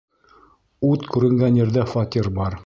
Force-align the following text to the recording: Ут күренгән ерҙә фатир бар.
Ут 0.89 1.05
күренгән 1.17 1.61
ерҙә 1.63 1.85
фатир 1.93 2.33
бар. 2.41 2.59